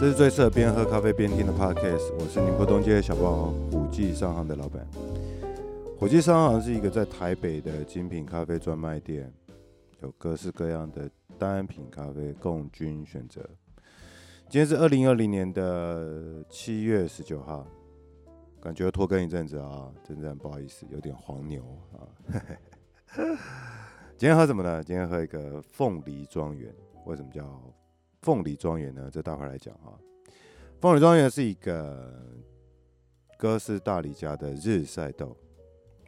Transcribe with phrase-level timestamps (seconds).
[0.00, 2.14] 这是最适合边喝咖啡边听的 podcast。
[2.14, 4.86] 我是宁波东街小包虎记商行的老板。
[5.98, 9.28] 虎记商行是一个在台北的精品咖啡专卖店，
[10.00, 13.40] 有各式各样的单品咖啡供君选择。
[14.48, 17.66] 今天是二零二零年的七月十九号，
[18.60, 21.60] 感觉拖更一阵子啊，真的不好意思，有点黄牛
[21.94, 22.06] 啊。
[24.16, 24.80] 今天喝什么呢？
[24.84, 26.72] 今天喝一个凤梨庄园。
[27.04, 27.42] 为什么叫
[28.28, 29.08] 凤梨庄园呢？
[29.10, 29.98] 这待会来讲哈。
[30.82, 32.22] 凤梨庄园是一个
[33.38, 35.34] 哥斯大黎加的日晒豆，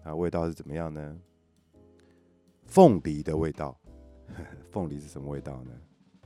[0.05, 1.19] 它味道是怎么样呢？
[2.67, 3.75] 凤梨的味道，
[4.71, 5.73] 凤梨是什么味道呢？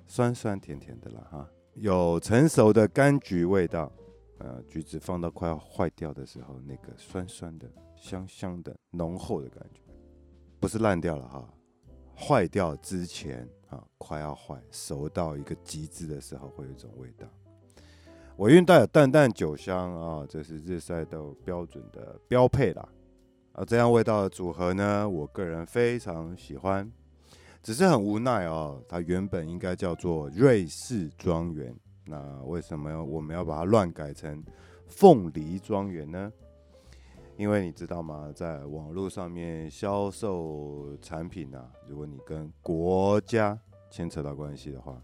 [0.04, 3.92] 酸酸甜甜的啦哈，有成熟的柑橘味道，
[4.38, 9.80] 呃，橘子放到快要坏掉的时候，那个酸酸的、香香的、浓厚的感觉，
[10.58, 11.48] 不是烂掉了哈，
[12.16, 13.48] 坏掉之前。
[13.98, 17.26] 快要坏，熟到一个极致的时候，会有一种味道。
[18.38, 22.88] 尾韵带有淡淡酒香啊，这是日晒豆标准的标配啦。
[23.52, 26.90] 啊，这样味道的组合呢，我个人非常喜欢。
[27.62, 34.44] 只是很无奈哦，它原本应该叫做瑞士庄园，那为什么我们要把它乱改成
[34.86, 36.30] 凤梨庄园呢？
[37.36, 43.58] 因为你知道吗，在网络上面销售产品啊，如果你跟国家
[43.90, 45.02] 牵扯到关系的话，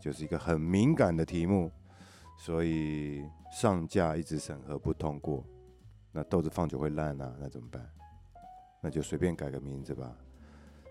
[0.00, 1.70] 就是一个很敏感的题目，
[2.36, 5.44] 所以上架一直审核不通过，
[6.10, 7.88] 那豆子放久会烂啊，那怎么办？
[8.82, 10.16] 那就随便改个名字吧。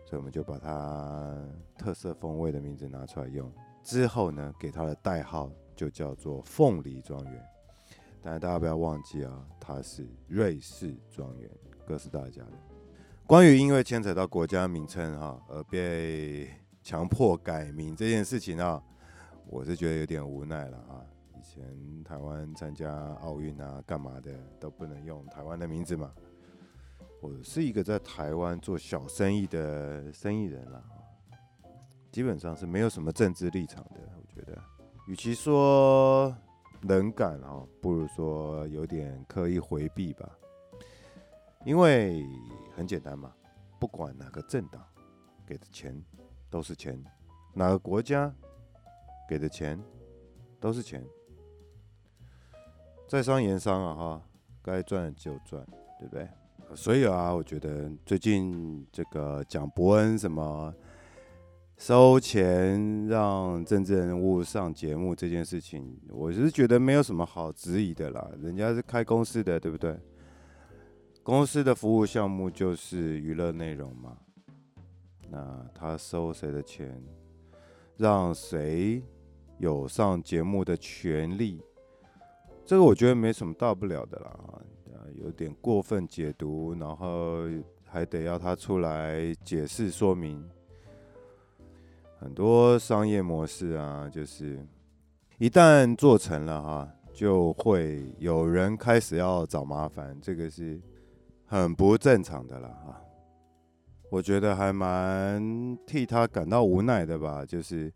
[0.06, 1.38] 所以我们就把它
[1.78, 3.52] 特色风味的名字拿出来用，
[3.84, 7.46] 之后呢，给它的代号就叫做凤梨庄园。
[8.22, 11.50] 但是大家不要忘记啊，他是瑞士庄园，
[11.86, 12.54] 哥斯大家的。
[13.26, 16.50] 关于因为牵扯到国家名称哈而被
[16.82, 18.82] 强迫改名这件事情啊，
[19.46, 21.04] 我是觉得有点无奈了啊。
[21.38, 26.12] 以前台湾参加奥运啊，干嘛的都不能用台湾的名字嘛。
[27.22, 30.84] 我是一个在台湾做小生意的生意人了，
[32.12, 34.00] 基本上是没有什么政治立场的。
[34.18, 34.58] 我觉得，
[35.08, 36.36] 与其说。
[36.82, 40.30] 冷感啊，不如说有点刻意回避吧。
[41.66, 42.26] 因为
[42.76, 43.34] 很简单嘛，
[43.80, 44.82] 不管哪个政党
[45.46, 46.02] 给的钱
[46.50, 47.04] 都是钱，
[47.54, 48.34] 哪个国家
[49.28, 49.78] 给的钱
[50.60, 51.06] 都是钱。
[53.08, 54.22] 在商言商啊，哈，
[54.62, 55.66] 该赚就赚，
[56.00, 56.30] 对不对？
[56.76, 60.74] 所以啊，我觉得最近这个讲伯恩什么。
[61.78, 68.32] 收钱让政治人物上节目这件事情，我是觉得没有什么好质疑的啦。
[68.42, 69.96] 人家是开公司的，对不对？
[71.22, 74.18] 公司的服务项目就是娱乐内容嘛。
[75.30, 77.00] 那他收谁的钱，
[77.96, 79.04] 让谁
[79.60, 81.62] 有上节目的权利，
[82.66, 84.32] 这个我觉得没什么大不了的啦。
[84.32, 84.62] 啊
[85.16, 87.44] 有点过分解读，然后
[87.86, 90.44] 还得要他出来解释说明。
[92.20, 94.60] 很多商业模式啊，就是
[95.38, 100.82] 一旦做成了哈，就会有人开始要找麻烦，这个是
[101.46, 103.00] 很不正常的了哈。
[104.10, 107.94] 我觉得还蛮替他感到无奈的吧，就是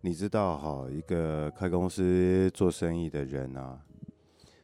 [0.00, 3.78] 你知道哈，一个开公司做生意的人啊，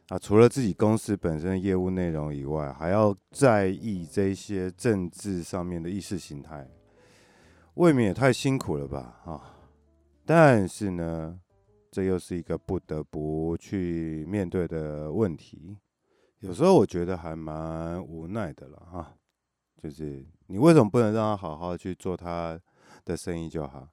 [0.09, 6.67] 啊，除了自己公司本身的业务内容以外，还要在意这些政治上面的意识形态。
[7.75, 9.57] 未免也太辛苦了吧，啊！
[10.25, 11.39] 但是呢，
[11.89, 15.77] 这又是一个不得不去面对的问题。
[16.39, 19.15] 有时候我觉得还蛮无奈的了，哈。
[19.81, 22.59] 就是你为什么不能让他好好去做他
[23.05, 23.87] 的生意就好？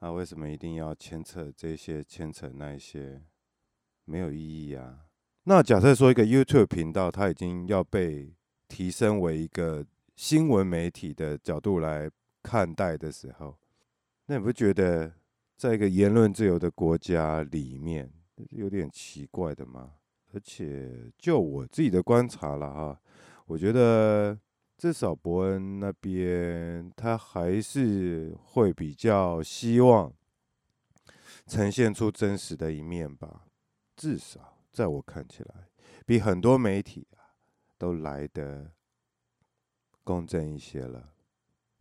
[0.00, 3.22] 啊，为什么一定要牵扯这些、牵扯那一些？
[4.04, 5.06] 没有意义啊。
[5.44, 8.34] 那假设说一个 YouTube 频道，它已经要被
[8.68, 12.10] 提升为一个新闻媒体的角度来。
[12.42, 13.56] 看待的时候，
[14.26, 15.12] 那你不觉得
[15.56, 18.12] 在一个言论自由的国家里面
[18.50, 19.94] 有点奇怪的吗？
[20.34, 23.00] 而且就我自己的观察了哈，
[23.46, 24.38] 我觉得
[24.78, 30.10] 至少伯恩那边他还是会比较希望
[31.46, 33.44] 呈现出真实的一面吧。
[33.94, 35.68] 至少在我看起来，
[36.06, 37.36] 比很多媒体啊
[37.76, 38.72] 都来的
[40.02, 41.11] 公正一些了。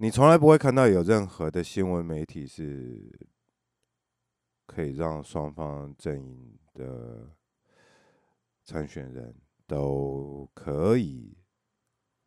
[0.02, 3.20] 你从来不会看到有任何的新闻媒体是
[4.66, 7.30] 可以让双方阵营的
[8.64, 9.36] 参选人
[9.68, 11.38] 都可以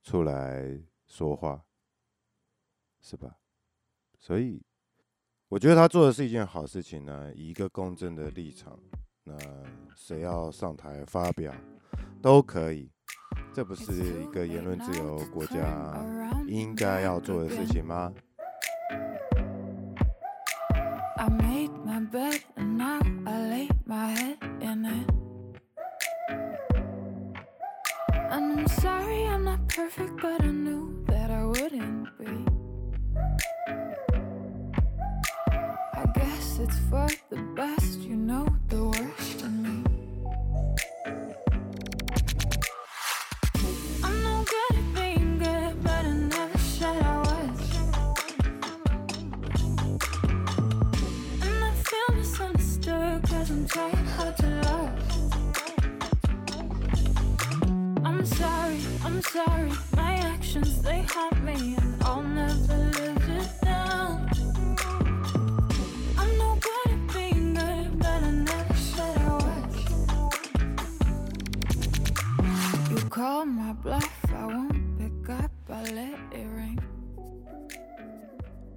[0.05, 1.65] 出来说话，
[3.01, 3.39] 是吧？
[4.21, 4.63] 所以
[5.49, 8.79] 我觉得他做的是一件好事情呢，以一个公正的立场，
[9.25, 9.37] 那
[9.97, 11.53] 谁要上台发表
[12.23, 12.89] 都可以，
[13.55, 16.05] 这不是一个言论自由国家
[16.49, 18.13] 应该要做的事情吗？
[59.15, 64.19] I'm sorry my actions they help me and I'll never lose it now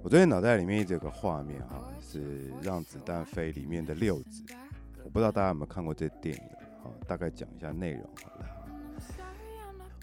[0.02, 4.44] 我最近脑袋里面一直有个画面哈，是《让子弹飞》里面的六子，
[5.02, 6.42] 我不知道大家有没有看过这电影，
[6.80, 8.57] 好，大概讲一下内容好了。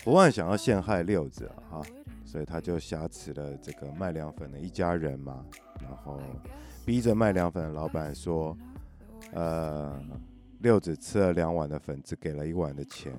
[0.06, 1.82] 胡万想要陷害六子啊，哈，
[2.24, 5.44] 所以他就挟持了这个卖凉粉的一家人嘛，
[5.82, 6.22] 然后
[6.86, 8.56] 逼着卖凉粉的老板说，
[9.34, 10.00] 呃，
[10.60, 13.12] 六子吃了两碗的粉，只给了一碗的钱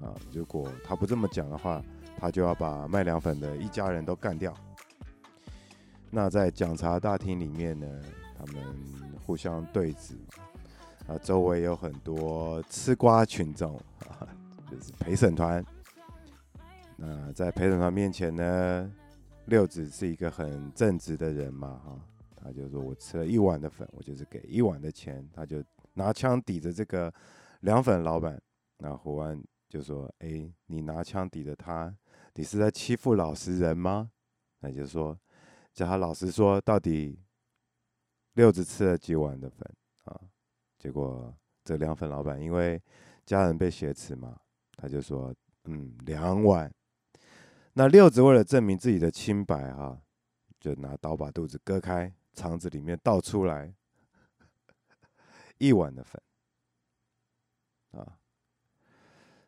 [0.00, 1.82] 啊，如果他不这么讲的话，
[2.16, 4.54] 他就要把卖凉粉的一家人都干掉。
[6.12, 8.00] 那在讲茶大厅里面呢，
[8.38, 8.62] 他们
[9.26, 10.12] 互相对峙，
[11.08, 13.74] 啊，周围有很多吃瓜群众，
[14.08, 14.22] 啊，
[14.70, 15.66] 就是陪审团。
[17.00, 18.92] 那在陪审团面前呢，
[19.46, 22.00] 六子是一个很正直的人嘛，哈，
[22.34, 25.62] 他就说我吃了一碗的粉，我就是给一碗的钱，他就
[25.94, 27.12] 拿枪抵着这个
[27.60, 28.36] 凉粉老板。
[28.78, 31.96] 那胡安就说，哎，你拿枪抵着他，
[32.34, 34.10] 你是在欺负老实人吗？
[34.58, 35.16] 那就说。
[35.74, 37.16] 叫他老实说，到底
[38.32, 39.64] 六子吃了几碗的粉
[40.06, 40.20] 啊？
[40.76, 42.82] 结果这凉粉老板因为
[43.24, 44.36] 家人被挟持嘛，
[44.76, 45.32] 他就说
[45.66, 46.68] 嗯，两碗。
[47.74, 50.00] 那六子为了证明自己的清白、啊，
[50.58, 53.74] 就拿刀把肚子割开，肠子里面倒出来
[55.58, 56.22] 一碗的粉
[57.92, 58.18] 啊。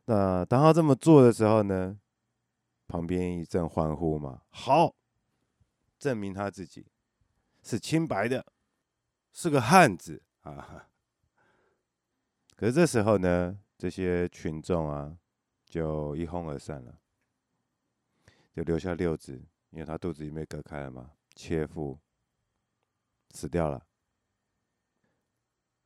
[0.04, 1.98] 那当他这么做的时候呢，
[2.86, 4.94] 旁边一阵欢呼嘛，好。
[5.98, 6.86] 证明他自己
[7.62, 8.46] 是清白的，
[9.34, 10.88] 是个汉子啊！
[12.56, 15.18] 可是这时候呢，这些群众啊，
[15.66, 16.99] 就一哄而散了，
[18.64, 19.32] 留下六子，
[19.70, 21.98] 因为他肚子里面割开了嘛，切腹
[23.30, 23.84] 死掉了。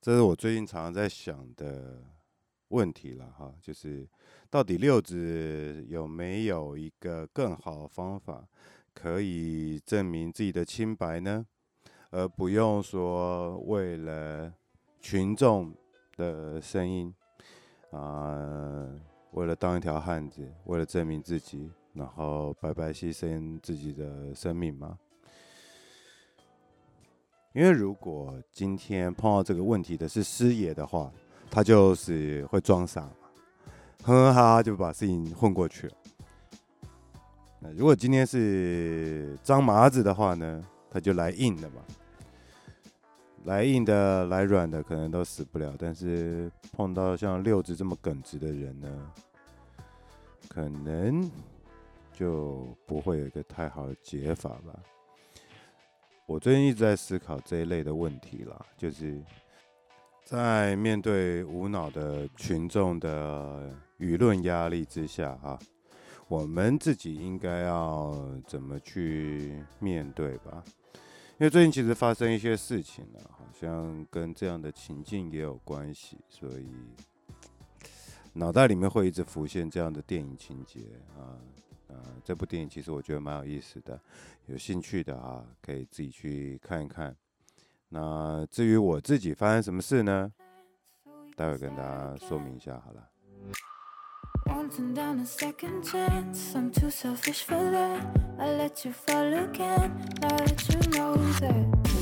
[0.01, 2.03] 这是我最近常常在想的
[2.69, 4.09] 问题了哈，就是
[4.51, 8.47] 到底六子有没有一个更好的方法？
[8.93, 11.45] 可以证明自己的清白呢，
[12.11, 14.55] 而不用说为了
[15.01, 15.75] 群众
[16.17, 17.13] 的声音
[17.91, 19.01] 啊、
[19.33, 24.99] 为了当一条汉子，为了证明自己，然后白白牺牲自己的生命吗？
[27.53, 31.09] 因为如果今天碰到这个问题的是师爷的话，
[31.49, 33.03] 他就是会装傻，
[34.03, 35.95] 哼哼哈哈就把事情混过去了。
[37.61, 41.81] 那如果今天是张麻子的话呢，他就来硬的嘛，
[43.45, 45.77] 来硬的、来软的，可能都死不了。
[45.79, 49.13] 但是碰到像六子这么耿直的人呢，
[50.49, 51.31] 可能
[52.15, 54.81] 就不会有一个太好的解法吧。
[56.27, 59.23] 我最近一直在思考这一类的问题啦，就是
[60.25, 65.59] 在面对无脑的群众的舆论压力之下，哈。
[66.27, 68.17] 我们自己应该要
[68.47, 70.65] 怎么去面对吧？
[71.39, 76.67] 因为最近其实发生一些事情了，好像跟这样的情境也有关系，所以
[78.33, 80.81] 脑袋里面会一直浮现这样的电影情节
[81.15, 81.37] 啊
[82.25, 84.01] 这部电影其实我觉得蛮有意思的
[84.47, 87.15] 有兴趣的啊可以自己去看一看
[87.89, 90.33] 那至于我自己发生什么事呢
[91.37, 93.09] 待会跟大家说明一下好了
[94.95, 99.49] done second chance i'm too selfish for that I let you follow
[100.73, 101.94] you know that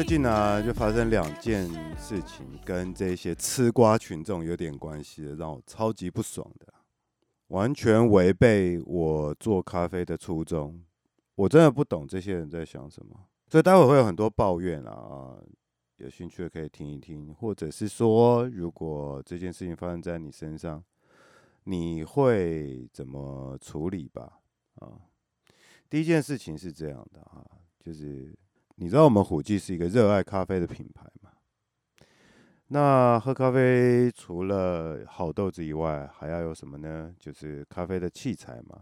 [0.00, 6.72] 最近呢、就发生两件事情，跟这些吃瓜群众有点关系的，让我超级不爽的，
[7.48, 10.82] 完全违背我做咖啡的初衷。
[11.34, 13.14] 我真的不懂这些人在想什么，
[13.48, 15.36] 所以待会会有很多抱怨啊，
[15.98, 20.82] 有兴趣的可以听一听，或者是说，如果这件事情发生在你身上，
[21.64, 24.40] 你会怎么处理吧？
[24.76, 24.96] 啊，
[25.90, 27.44] 第一件事情是这样的啊，
[27.78, 28.34] 就是。
[28.82, 31.30] 你知道我们虎记是一个热爱咖啡的品牌吗？
[32.68, 37.14] 那喝咖啡除了好豆子以外，还要有什么呢？
[37.18, 38.80] 就是咖啡的器材嘛。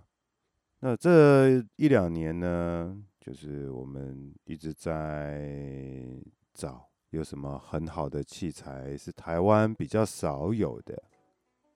[0.79, 6.07] 那这一两年呢，就是我们一直在
[6.55, 11.03] 找有什么很好的器材是台湾比较少有的。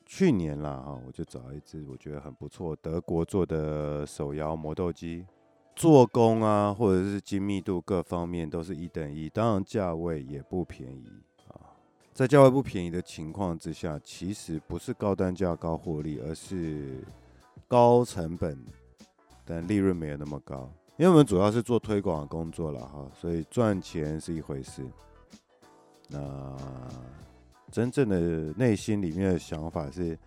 [0.07, 5.26] 去年啦，哈，我就找一只我觉得很不错，德国做的手摇磨豆机。
[5.75, 11.07] 做工啊，或者是精密度各方面都是一等一，当然价位也不便宜
[11.49, 11.75] 啊。
[12.12, 17.02] 在价位不便宜的情况之下，其实不是高单价高获利，而是
[17.67, 18.59] 高成本，
[19.45, 20.71] 但利润没有那么高。
[20.99, 24.87] 因为我们主要是做推广的工作了哈，所以赚钱是一回事。
[26.09, 26.57] 那
[27.71, 28.19] 真正的
[28.52, 30.19] 内心里面的想法是。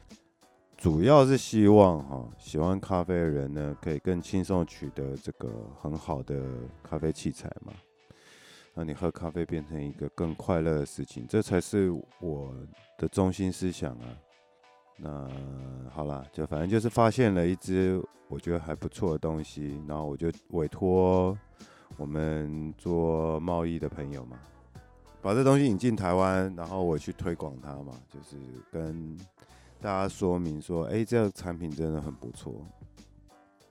[0.78, 5.50] 主要是希望哈，喜欢咖啡的人呢，可以更轻松取得这个
[5.82, 6.44] 很好的
[6.84, 7.74] 咖啡器材嘛，
[8.76, 12.54] 让你喝咖啡变成一个更快乐的事情，这才是我
[13.00, 14.06] 的中心思想啊。
[14.98, 15.28] 那
[15.90, 21.36] 好了，就反正就是发现了一支我觉得还不错的东西，然后我就委托
[21.98, 24.38] 我们做贸易的朋友嘛，
[25.22, 28.38] 把这东西引进台湾，然后我去推广它嘛，就是
[28.72, 29.18] 跟。
[29.82, 32.66] 大家说明说，哎，这个产品真的很不错。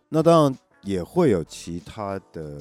[0.08, 2.60] 那当然也会有其他的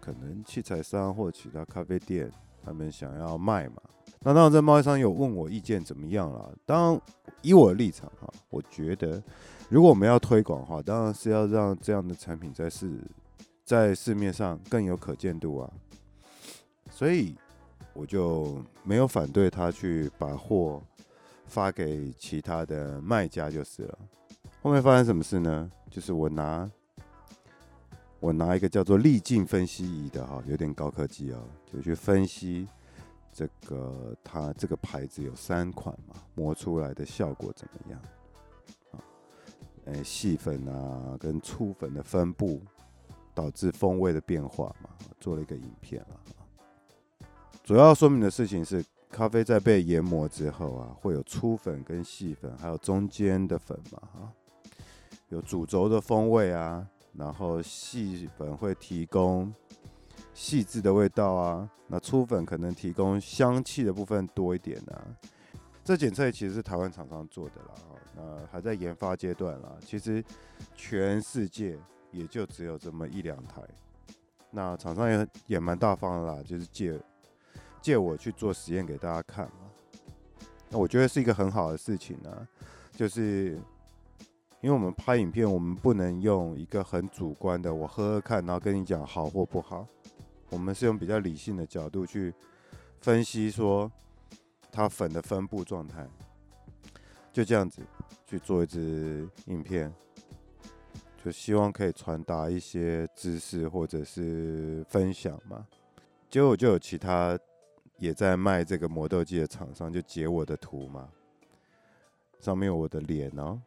[0.00, 2.30] 可能器材商或其他咖啡店，
[2.64, 3.74] 他们想要卖嘛。
[4.20, 6.50] 那当然，这贸易商有问我意见怎么样了。
[6.64, 7.00] 当然，
[7.42, 9.22] 以我的立场啊，我觉得
[9.68, 12.98] 如果我们要推广的话，当然是要让这样的产品在市
[13.64, 15.70] 在市面上更有可见度啊。
[16.90, 17.36] 所以
[17.92, 20.82] 我就没有反对他去把货。
[21.46, 23.98] 发给其他的卖家就是了。
[24.62, 25.70] 后面发生什么事呢？
[25.90, 26.70] 就是我拿
[28.18, 32.66] 我拿一个叫做粒径分析仪的哈，有点高科技哦，就去分析
[33.32, 38.00] 这个它这个牌子有三款嘛，磨出来的效果怎么样？
[38.92, 38.98] 啊，
[39.84, 42.60] 诶，细粉啊跟粗粉的分布
[43.34, 47.28] 导致风味的变化嘛，做了一个影片了。
[47.62, 48.84] 主要说明的事情是。
[49.16, 54.32] 咖啡在被研磨之后啊，会有粗粉跟细粉，还有中间的粉嘛，哈，
[55.30, 59.50] 有主轴的风味啊，然后细粉会提供
[60.34, 65.00] 细致的味道啊，那粗粉可能提供香气的部分多一点啊。
[65.82, 67.74] 这检测其实是台湾厂商做的啦，
[68.14, 69.78] 那还在研发阶段啦。
[69.80, 70.22] 其实
[70.76, 71.78] 全世界
[72.10, 73.62] 也就只有这么一两台，
[74.50, 77.00] 那厂商也也蛮大方的啦，就是借。
[77.86, 79.70] 借我去做实验给大家看嘛，
[80.70, 82.48] 那我觉得是一个很好的事情呢、
[82.90, 83.52] 就是
[84.60, 89.86] 因为我们拍影片，我们不能用一个很主观的我喝喝看，然后跟你讲好或不好。
[90.50, 92.34] 我们是用比较理性的角度去
[93.02, 93.88] 分析说
[94.72, 96.04] 它粉的分布状态，
[97.32, 97.82] 就这样子
[98.26, 99.94] 去做一支影片，
[101.24, 105.64] 就希望可以传达一些知识或者是分享嘛。
[106.28, 107.38] 结果就有其他。
[107.98, 111.08] 也在卖这个磨豆机的厂商就截我的图嘛，
[112.38, 113.60] 上面有我的脸哦，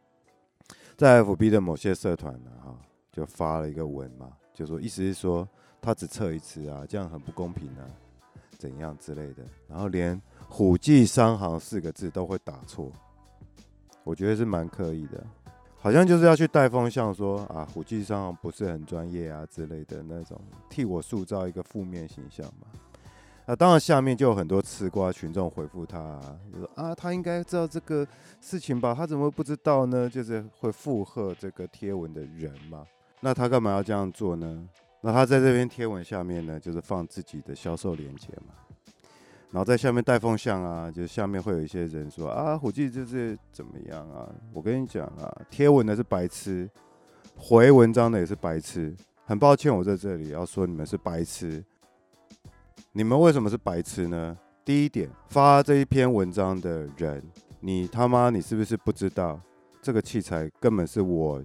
[0.96, 2.78] 在 FB 的某些社团呢，哈，
[3.12, 5.48] 就发了一个文嘛，就说意思是说
[5.80, 7.84] 他只测一次啊，这样很不公平啊，
[8.58, 12.92] 怎样之类的，然后连“虎记商行”四个字都会打错，
[14.04, 15.26] 我觉得是蛮刻意的，
[15.76, 22.68] 好像就是要去带风向说啊，虎记商行不是很专业啊之类的那种，替我塑造一个负面形象嘛。
[23.46, 28.06] 那当然，下面就有很多吃瓜群众回复他，啊，就说啊，他应该知道这个
[28.40, 28.94] 事情吧？
[28.94, 30.08] 他怎么会不知道呢？
[30.08, 32.86] 就是会附和这个贴文的人嘛。
[33.20, 34.68] 那他干嘛要这样做呢？
[35.00, 38.54] 那他在这篇贴文下面呢，就是放自己的销售链接嘛。
[39.50, 44.30] 然后在下面带风向啊，就是下面会有一些人说啊，虎记就是怎么样啊？
[44.52, 46.70] 我跟你讲啊，贴文的是白痴，
[47.36, 48.94] 回文章的也是白痴。
[49.24, 51.64] 很抱歉，我在这里要说你们是白痴。
[52.92, 54.36] 你们为什么是白痴呢？
[54.64, 57.22] 第一点，发这一篇文章的人，
[57.60, 59.40] 你他妈，你是不是不知道
[59.80, 61.40] 这个器材根本是我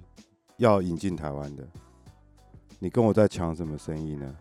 [0.57, 1.63] 要引进台湾的？
[2.79, 4.35] 你跟我在抢什么生意呢？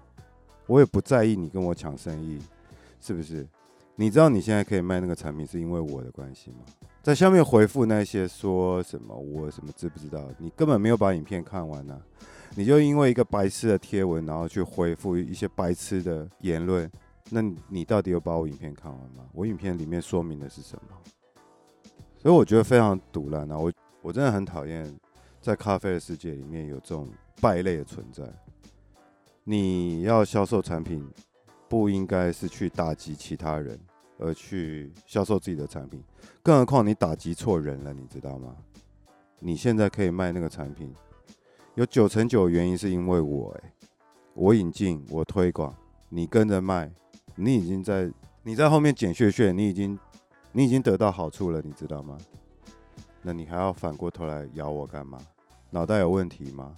[0.67, 2.41] 我也不在意你跟我抢生意，
[3.03, 3.47] 是不是？
[3.97, 6.61] 你知道你现在可以卖那个产品是因为我的关系吗？
[7.03, 10.27] 在下面回复那些说什么我什么知不知道？
[10.39, 12.01] 你根本没有把影片看完呢、
[12.57, 16.91] 你就因为一个白痴的贴文，然后去回复一些白痴的言论，
[17.31, 19.27] 那你到底有把我影片看完吗？
[19.33, 20.97] 我影片里面说明的是什么？
[22.17, 23.59] 所以我觉得非常赌烂啊！
[23.59, 24.91] 我我真的很讨厌
[25.41, 27.09] 在咖啡的世界里面有这种
[27.41, 28.23] 败类的存在。
[29.43, 31.07] 你要销售产品，
[31.69, 33.79] 不应该是去打击其他人，
[34.19, 36.03] 而去销售自己的产品。
[36.43, 38.57] 更何况你打击错人了，你知道吗？
[39.41, 40.95] 你现在可以卖那个产品，
[41.77, 43.73] 有九成九的原因是因为我，欸，
[44.35, 45.75] 我引进，我推广，
[46.09, 46.89] 你跟着卖，
[47.35, 48.09] 你已经在
[48.45, 49.99] 你在后面捡血血，你已经
[50.53, 52.17] 你已经得到好处了，你知道吗？
[53.23, 55.19] 那你还要反过头来咬我干嘛？
[55.71, 56.77] 脑袋有问题吗？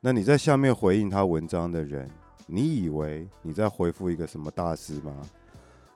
[0.00, 2.10] 那你在下面回应他文章的人，
[2.46, 5.16] 你以为你在回复一个什么大师吗？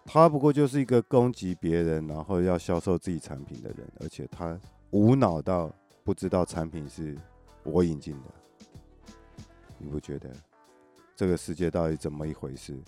[0.06, 4.58] 他不过就是一个攻击别人，然后要销售自己产品的人，而且他
[4.90, 5.70] 无脑到
[6.02, 7.16] 不知道产品是
[7.64, 8.28] 我引进的。
[9.78, 10.31] 你不觉得
[11.16, 12.78] 这个世界到底怎么一回事？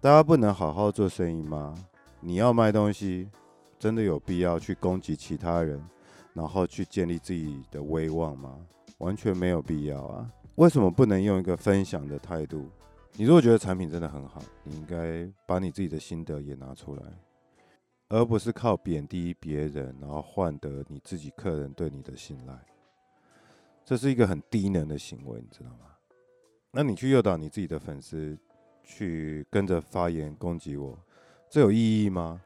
[0.00, 1.74] 大家不能好好做生意吗？
[2.20, 3.28] 你要卖东西，
[3.78, 5.82] 真的有必要去攻击其他人，
[6.34, 8.58] 然后去建立自己的威望吗？
[8.98, 10.30] 完全没有必要啊！
[10.56, 12.68] 为什么不能用一个分享的态度？
[13.14, 17.02] 你如果觉得产品真的很好，你应该把你自己的心得也拿出来，
[18.12, 22.54] 而不是靠贬低别人，然后换得你自己客人对你的信赖。
[23.86, 25.86] 这是一个很低能的行为，你知道吗？
[26.70, 28.38] 那你去诱导你自己的粉丝
[28.84, 30.98] 去跟着发言攻击我，
[31.48, 32.38] 这有意义吗？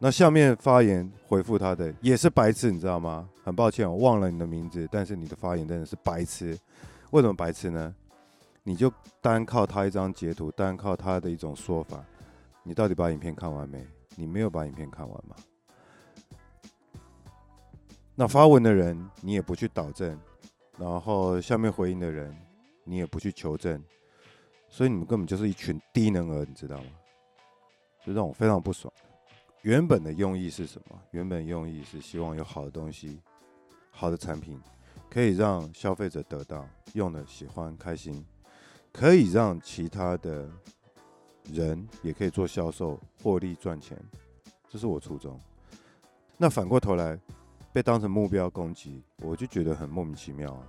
[0.00, 3.28] 那下面发言回复他的也是白痴，你知道吗？
[3.44, 6.58] 很抱歉，我忘了你的名字，但是你的发言真的是白痴。
[7.12, 7.94] 为什么白痴呢？
[8.64, 12.04] 你就单靠他一张截图，单靠他的一种说法，
[12.64, 13.86] 你到底把影片看完没？
[14.20, 15.34] 你没有把影片看完吗？
[18.14, 20.20] 那发文的人你也不去导正，
[20.76, 22.36] 然后下面回应的人
[22.84, 23.82] 你也不去求证，
[24.68, 26.90] 所以你们根本就是一群低能儿，你知道吗？
[28.04, 28.92] 就让我非常不爽。
[29.62, 31.00] 原本的用意是什么？
[31.12, 33.22] 原本用意是希望有好的东西、
[33.90, 34.60] 好的产品，
[35.08, 38.22] 可以让消费者得到用的喜欢、开心，
[38.92, 40.50] 可以让其他的
[41.52, 43.96] 人也可以做销售、获利赚钱，
[44.68, 45.38] 这是我初衷。
[46.36, 47.18] 那反过头来
[47.72, 50.66] 被当成目标攻击，我就觉得很莫名其妙啊。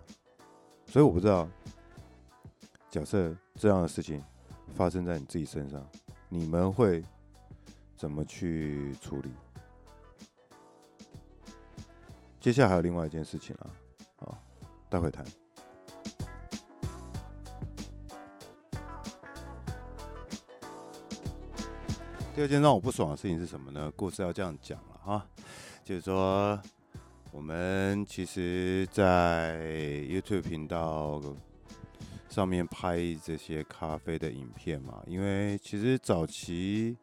[0.88, 1.48] 所以我不知道，
[2.90, 4.24] 假设这样的事情
[4.76, 5.86] 发生在你自己身上，
[6.30, 7.04] 你们会？
[7.98, 9.30] 怎么去处理？
[12.40, 13.70] 接下来还有另外一件事情啊，
[14.26, 14.40] 啊，
[14.90, 15.24] 待会谈。
[22.34, 23.92] 第二件让我不爽的事情是什么呢？
[23.96, 25.26] 故事要这样讲了哈，
[25.84, 26.58] 就是说，
[27.32, 29.58] 我们其实，在
[30.10, 31.22] YouTube 频道
[32.30, 36.98] 上面拍这些咖啡的影片嘛，因为其实早期。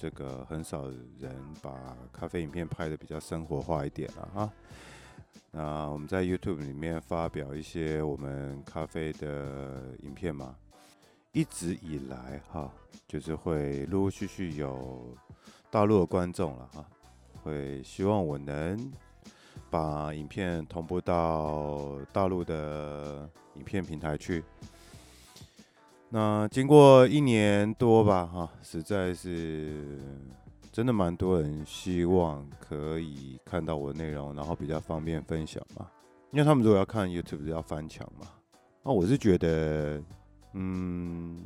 [0.00, 4.52] 这个很少人把咖啡影片拍得比较生活化一点了哈。
[5.50, 10.54] 那我们在 YouTube 里面发表一些我们咖啡的影片嘛，
[11.32, 12.70] 一直以来哈，
[13.06, 15.14] 就是会陆陆续续有
[15.70, 16.84] 大陆的观众了哈，
[17.42, 18.90] 会希望我能
[19.70, 24.42] 把影片同步到大陆的影片平台去。
[26.08, 30.00] 那经过一年多吧，哈，实在是
[30.72, 35.86] 真的蛮多人希望可以看到我的内容，然后比较方便分享嘛。
[36.30, 38.26] 因为他们如果要看 YouTube 要翻墙嘛。
[38.82, 40.02] 那我是觉得，
[40.52, 41.38] 嗯，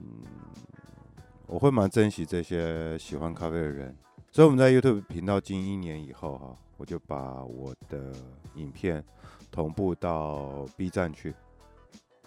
[1.47, 3.97] 我会蛮珍惜这些喜欢咖啡的人。
[4.31, 8.13] 所以我们在 YouTube 频道经营一年以后，哈，我就把我的
[8.55, 9.05] 影片
[9.51, 11.35] 同步到 B 站去。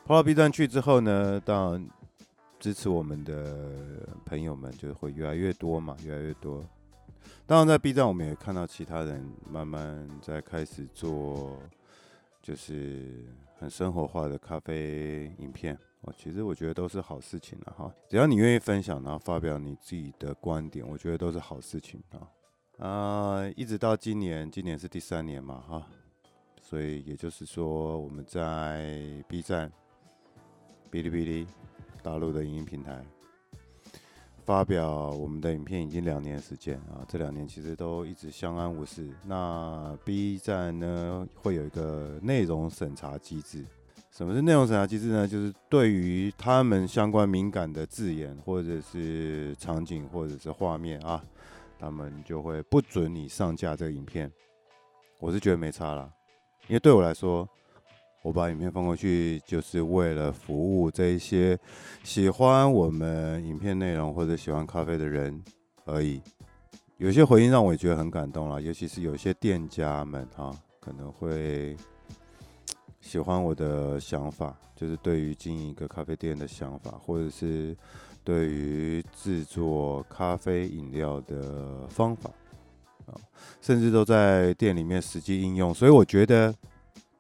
[0.06, 1.90] 跑到 B 站去之后呢，当然。
[2.58, 6.66] 支持我们的朋友们就会越来越多嘛，越来越多。
[7.46, 11.60] 当然，在 B 站我们也看到其他人慢慢在开始做，
[12.42, 13.26] 就是
[13.58, 15.78] 很生活化的咖啡影片。
[16.02, 17.94] 哦，其实我觉得都是好事情了哈。
[18.08, 22.88] 只要你愿意分享，然后发表你自己的观点，我觉得都是好事情啊。
[22.88, 25.88] 啊，一直到今年，今年是第三年嘛哈，
[26.62, 29.72] 所以也就是说，我们在 B 站、
[30.92, 31.48] 哔哩哔哩。
[32.04, 33.04] 大陆的影音平台
[34.46, 39.10] 发表我们的影片已经两年时间啊，这两年其实都一直相安无事。
[39.26, 43.66] 那 B 站呢，会有一个内容审查机制，
[44.12, 45.28] 什么是内容审查机制呢？
[45.28, 51.24] 就是对于他们相关敏感的字眼，或者是场景，或者是画面啊，
[51.80, 54.32] 他们就会不准你上架这个影片。
[55.20, 56.08] 我是觉得没差啦，
[56.68, 57.50] 因为对我来说，
[58.26, 61.56] 我把影片放过去，就是为了服务这一些
[62.04, 65.44] 喜欢我们影片内容或者喜欢咖啡的人
[65.86, 66.20] 而已。
[66.98, 71.78] 有些回应让我也觉得很感动啦，尤其是有些店家们哈，可能会
[73.00, 77.78] 喜欢我的想法，就是对于经营一个咖啡店的想法，或者是
[78.24, 82.32] 对于制作咖啡饮料的方法
[83.06, 83.14] 啊，
[83.62, 86.52] 甚至都在店里面实际应用，所以我觉得。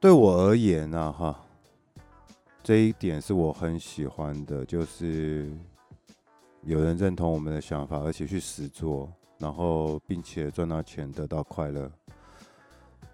[0.06, 1.36] 对我而言呢，哈，
[2.62, 5.52] 这一点是我很喜欢的，就是
[6.62, 11.92] 有人认同我们的想法，而且去实做，然后并且赚到钱，得到快乐。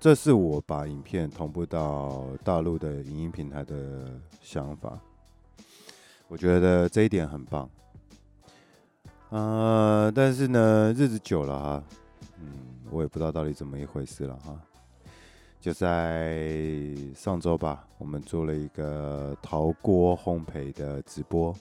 [0.02, 5.00] 这是我把影片同步到大陆的影音平台的想法。
[6.28, 7.70] 我觉得这一点很棒。
[9.30, 11.84] 呃，但是呢，日子久了哈，
[12.42, 12.52] 嗯，
[12.90, 14.60] 我也不知道到底怎么一回事了哈。
[15.62, 16.44] 就在
[17.16, 21.56] 上周吧，我们做了一个陶锅烘焙的直播。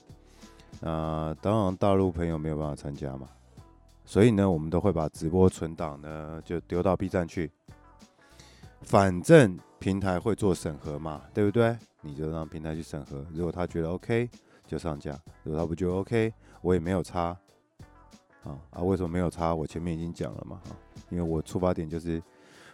[0.79, 3.29] 呃，当然大陆朋友没有办法参加嘛，
[4.03, 7.51] 所以呢，我们都会把直播存档呢就丢到 B 站去。
[8.81, 11.77] 反正平台会做审核嘛，对不对？
[12.01, 14.27] 你就让平台去审核，如果他觉得 OK
[14.65, 16.33] 就上架，如果他不觉得 OK，
[16.63, 17.37] 我也没有差。
[18.43, 19.53] 啊啊，为什么没有差？
[19.53, 20.73] 我前面已经讲了嘛，啊，
[21.11, 22.19] 因为我出发点就是。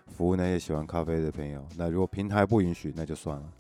[0.08, 1.63] 服务那些喜欢咖啡的朋友。
[1.76, 3.54] 那如果平台不允许，那就算了。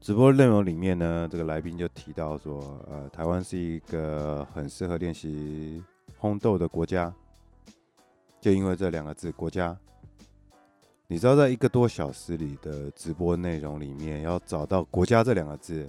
[0.00, 5.82] 直播内容里面呢，这个来宾就提到说，呃，台湾是一个很适合练习
[6.20, 7.12] 烘豆的国家。
[8.40, 9.76] 就因为这两个字“国家”，
[11.06, 15.88] 你知道，在一个多小时里的直播内容里面，要找到“国家”这两个字，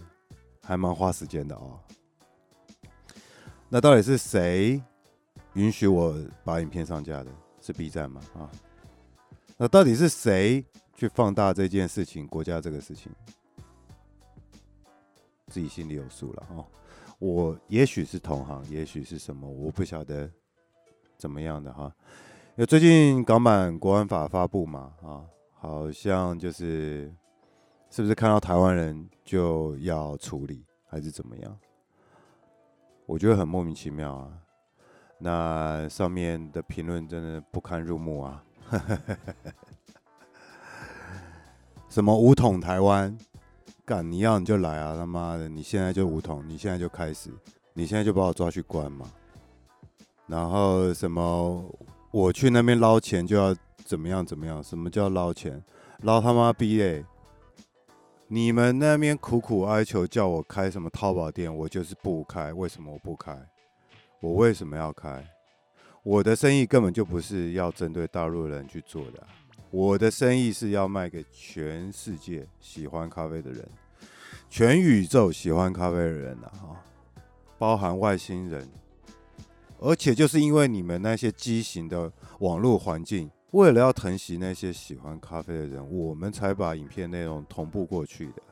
[0.62, 1.80] 还蛮花时间的哦。
[3.68, 4.80] 那到底是谁
[5.54, 7.32] 允许我把影片上架的？
[7.60, 8.22] 是 B 站吗？
[8.38, 8.46] 啊？
[9.58, 12.28] 那到底是谁去放大这件事情？
[12.28, 13.12] 国家这个事情，
[15.48, 16.66] 自己心里有数了哦。
[17.20, 20.30] 我也许是同行，也许是什么，我不晓得
[21.18, 21.94] 怎么样的哈。
[22.56, 27.14] 因为最近港版国安法发布嘛，啊，好像就是
[27.90, 31.58] 是不是看到台湾人就要处理，还是怎么样？
[33.06, 34.34] 我觉得很莫名其妙啊。
[35.20, 38.44] 那上面的评论真的不堪入目啊。
[41.90, 43.16] 什么五统台湾？
[43.86, 44.96] 干你要你就来啊！
[44.96, 47.30] 他妈的，你现在就五统，你现在就开始，
[47.74, 49.12] 你现在就把我抓去关嘛。
[50.26, 51.70] 然后什么
[52.12, 54.64] 我去那边捞钱就要怎么样怎么样？
[54.64, 55.62] 什么叫捞钱？
[56.00, 57.06] 捞他妈逼嘞！
[58.28, 62.54] 你们那边苦苦哀求叫我开什么淘宝店，我就是不开。
[62.54, 63.38] 为什么我不开？
[64.22, 65.28] 我为什么要开？
[66.04, 69.26] 我的生意根本就不是要针对大陆人去做的，
[69.72, 73.66] 我的生意是要卖给全世界喜欢咖啡的人，
[74.50, 76.84] 全宇宙喜欢咖啡的人呐，哈，
[77.58, 78.68] 包含外星人。
[79.80, 88.44] 而且就是因为你们那些畸形的网络环境，为了要疼惜那些喜欢咖啡的人，我们才把影片内容同步过去的。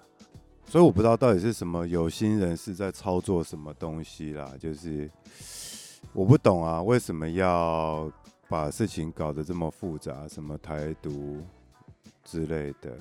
[0.65, 5.11] 所以我不知道到底是什么有心人是在操作什么东西啦，就是。
[6.13, 8.11] 我不懂啊，为什么要
[8.49, 10.27] 把事情搞得这么复杂？
[10.27, 11.41] 什么台独
[12.23, 12.97] 之类的，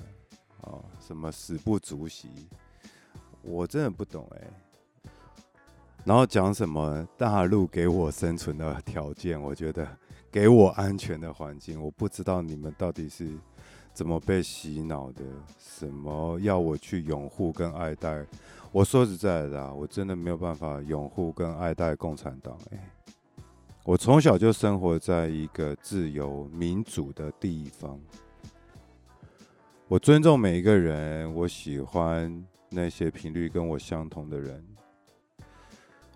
[0.61, 2.29] 哦，什么死不足惜，
[3.41, 4.47] 我真的不懂哎。
[6.05, 9.87] 然后讲什么大陆给我生存的条件，我觉得
[10.31, 13.29] 给我安全的环境，我不知道你们到底是
[13.93, 15.23] 怎么被洗脑的？
[15.59, 18.25] 什么要我去拥护跟爱戴？
[18.71, 22.89] 我说实在的，我真的没有办法拥护跟爱戴共产党哎。
[23.83, 27.99] 我从小就生活在一个自由民主的地方，
[29.87, 34.63] 我尊重每一个人，我喜欢那些频率跟我相同的人，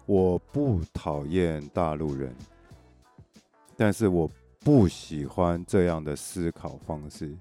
[0.06, 2.34] 我不讨厌大陆人，
[3.76, 4.30] 但是我
[4.62, 7.36] 不喜欢这样的思考方式。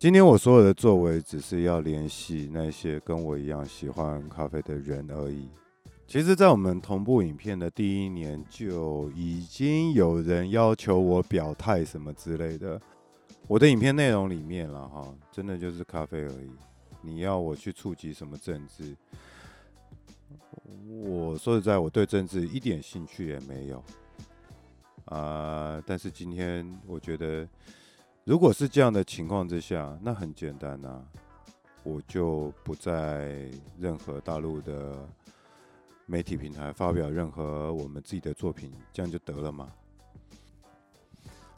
[0.00, 5.46] 今天我所有的作为，只是要联系那些跟我一样喜欢咖啡的人而已。
[6.06, 12.80] 其实，在我们同步影片的第一年，就已经有人要求我表态什么之类的。
[13.46, 16.50] 我的影片内容里面了哈，真的就是咖啡而已。
[17.02, 18.96] 你要我去触及什么政治？
[20.88, 23.84] 我说实在，我对政治一点兴趣也没有。
[25.04, 27.46] 啊、但是今天我觉得，
[28.30, 31.04] 如果是这样的情况之下，那很简单呐、
[31.82, 35.04] 我就不在任何大陆的
[36.06, 39.68] 媒体平台发表任何我们自己的作品，这样就得了嘛？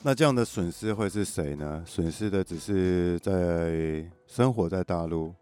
[0.00, 1.84] 那这样的损失会是谁呢？
[1.86, 5.34] 损失的只是在生活在大陆、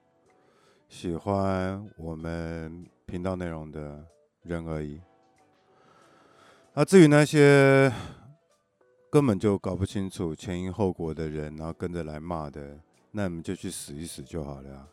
[0.88, 4.05] 喜欢我们频道内容的
[4.43, 5.01] 人而已。
[6.75, 7.93] 那至于那些
[9.11, 12.79] 根本就搞不清楚前因后果的人，然后跟着来骂的，
[13.11, 14.88] 那你们就去死一死就好了。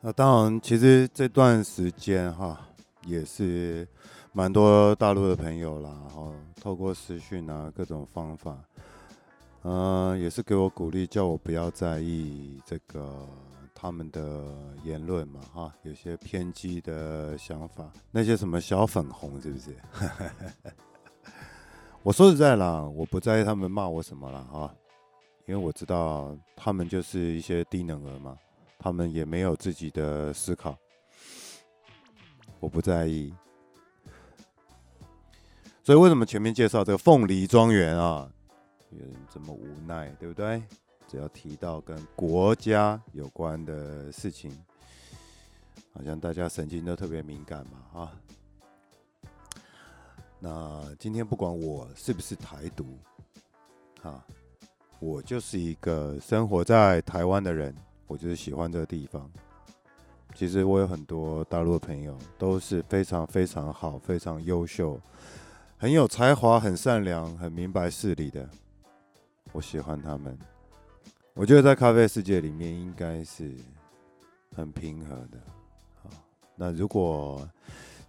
[0.00, 2.60] 那当然，其实这段时间哈，
[3.06, 3.86] 也是
[4.32, 8.58] 蛮多大陆的朋友啦，然后透过私讯啊各种方法，
[9.62, 13.24] 嗯，也是给我鼓励，叫我不要在意这个
[13.72, 19.76] 他们的言论嘛，哈，有些偏激的想法，那些什么小粉红是不是？
[22.02, 24.74] 我说实在啦，我不在意他们骂我什么了啊，
[25.46, 28.36] 因为我知道他们就是一些低能儿嘛。
[28.78, 30.76] 他们也没有自己的思考，
[32.58, 33.32] 我不在意。
[35.84, 38.28] 所以为什么前面介绍这个凤梨庄园啊，
[38.90, 40.60] 有人这么无奈，对不对？
[41.06, 44.50] 只要提到跟国家有关的事情，
[45.94, 48.12] 好像大家神经都特别敏感嘛，啊。
[50.44, 52.98] 那今天不管我是不是台独，
[54.02, 54.26] 啊，
[54.98, 57.72] 我就是一个生活在台湾的人。
[58.08, 59.30] 我就是喜欢这个地方。
[60.34, 65.00] 其实我有很多大陆的朋友，都是非常非常好、非常优秀、
[65.78, 68.46] 很有才华、很善良、很明白事理的。
[69.52, 70.36] 我喜欢他们。
[71.34, 73.54] 我觉得在咖啡世界里面应该是
[74.56, 75.38] 很平和的。
[76.02, 76.10] 好，
[76.56, 77.48] 那如果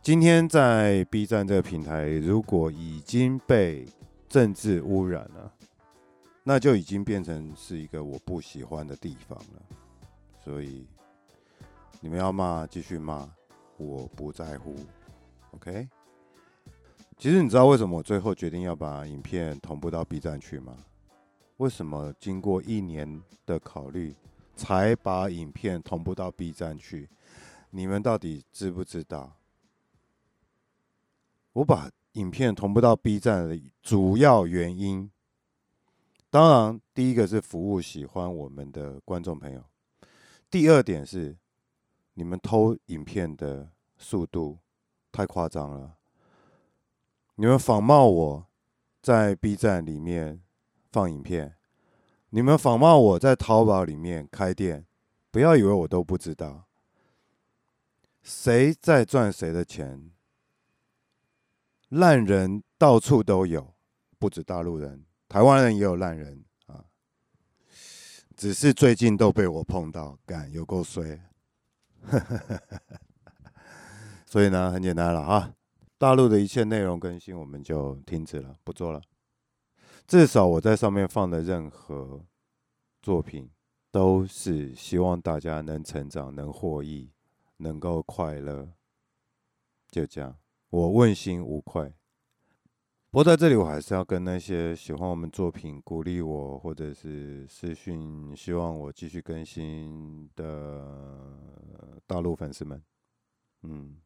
[0.04, 3.88] 今天在 B 站这个平台，如果已经被
[4.28, 5.50] 政治污染了，
[6.44, 9.62] 那就已经变成是一个我不喜欢的地方了。
[10.44, 10.86] 所以
[12.02, 13.30] 你们要骂继续骂，
[13.78, 14.76] 我不在乎
[15.52, 15.88] ，OK？
[17.18, 20.76] 其实你知道为什么我最后决定要把影片同步到 B 站去吗？
[21.56, 24.14] 为什么经过一年的考虑
[24.54, 27.08] 才把影片同步到 B 站去？
[27.70, 29.34] 你们到底知不知道？
[31.54, 35.10] 我把影片同步到 B 站的主要原因，
[36.30, 39.64] 当然第一个是服务喜欢我们的观众朋友。
[40.50, 41.38] 第二点是，
[42.16, 44.60] 你们偷影片的速度
[45.12, 45.96] 太夸张了。
[47.36, 48.48] 你们仿冒我
[49.02, 50.42] 在 B 站里面
[50.92, 51.56] 放影片，
[52.30, 54.86] 你们仿冒我在淘宝里面开店，
[55.32, 56.66] 不要以为我都不知道，
[58.22, 60.12] 谁在赚谁的钱。
[61.94, 63.76] 烂人到处都有，
[64.18, 66.86] 不止大陆人，台湾人也有烂人啊。
[68.36, 71.22] 只是最近都被我碰到，干有够衰，
[74.26, 75.54] 所以呢，很简单了哈，
[76.00, 79.00] 大陆的一切内容更新我们就停止了，不做了。
[80.08, 82.26] 至少我在上面放的任何
[83.04, 83.52] 作品，
[83.92, 87.12] 都是希望大家能成长、能获益、
[87.58, 88.74] 能够快乐，
[89.92, 90.36] 就这样，
[90.74, 91.94] 我问心无愧。
[93.12, 101.38] 不过在这里，我还是要跟那些喜欢我们作品、鼓励我，或者是私讯希望我继续更新的
[102.08, 102.82] 大陆粉丝们，
[103.62, 104.02] 嗯，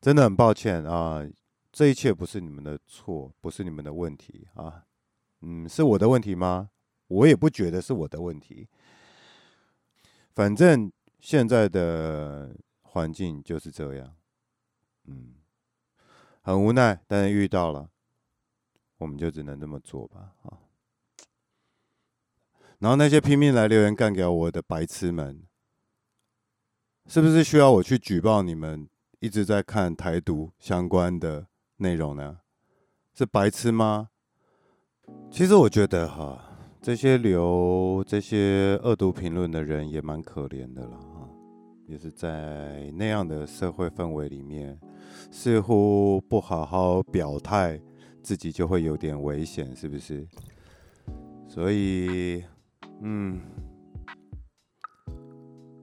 [0.00, 1.24] 真的很抱歉啊，
[1.70, 4.86] 这一切不是你们的错，不是你们的问题啊，
[5.42, 6.70] 嗯，是我的问题吗？
[7.06, 8.68] 我也不觉得是我的问题，
[10.34, 14.16] 反正现在的环境就是这样，
[15.04, 15.34] 嗯，
[16.50, 17.88] 很无奈，但是遇到了。
[18.98, 20.58] 我们就只能这么做吧，啊！
[22.80, 25.42] 然后那些拼命来留言干掉我的白痴们，
[27.06, 28.88] 是不是需要我去举报你们
[29.20, 32.40] 一直在看台独相关的内容呢？
[33.14, 34.10] 是白痴吗？
[35.30, 40.98] 其实我觉得哈，这些留这些恶毒评论的人也蛮可怜的了，
[41.90, 44.78] 也是在那样的社会氛围里面，
[45.30, 47.80] 似乎不好好表态。
[48.22, 50.28] 自己就会有点危险，是不是？
[51.48, 52.44] 所以，
[53.00, 53.40] 嗯，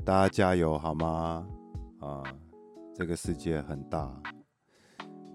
[0.05, 1.47] 大家加油好吗？
[1.99, 2.21] 啊，
[2.93, 4.21] 这个世界很大，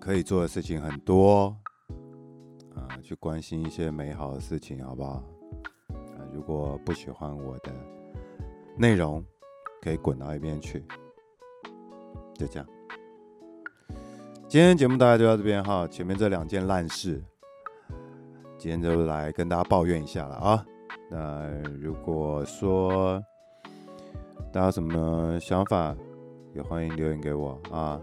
[0.00, 1.56] 可以做的事情很多，
[2.76, 5.24] 啊，去关心一些美好的事情，好不好？
[5.90, 7.72] 啊，如果不喜欢我的
[8.78, 9.22] 内容，
[9.82, 10.84] 可以滚到一边去，
[12.34, 12.66] 就这样。
[14.48, 17.20] 今天节目大概就到这边哈，前面这两件烂事，
[18.58, 20.64] 今天就来跟大家抱怨一下了啊。
[21.10, 21.48] 那
[21.80, 23.20] 如果说
[24.52, 25.96] 大家有什么想法，
[26.54, 28.00] 也欢迎留言给我啊！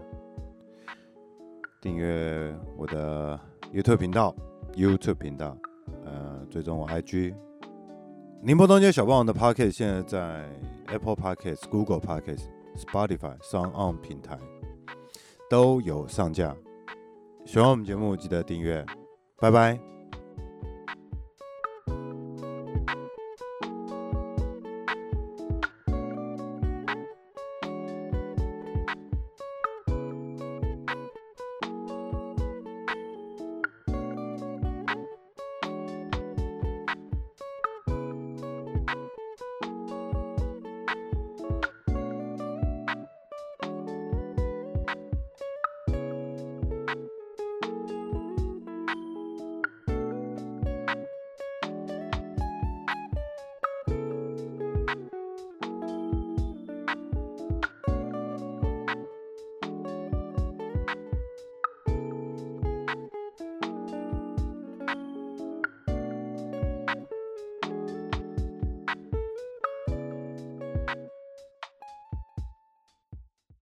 [1.80, 3.40] 订阅我的
[3.72, 4.34] YouTube 频道
[4.74, 5.56] ，YouTube 频道，
[6.04, 7.34] 呃，追踪我 IG。
[8.42, 10.48] 宁波东街小霸王的 Pocket 现在在
[10.86, 12.38] Apple Pocket、Google Pocket、
[12.74, 14.38] Spotify、SoundOn 平台
[15.50, 16.56] 都有上架。
[17.44, 18.84] 喜欢我们节目，记得订阅。
[19.38, 19.78] 拜拜。